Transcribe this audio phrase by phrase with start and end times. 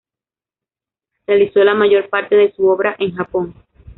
[1.27, 3.53] Realizó la mayor parte de su obra en Japón.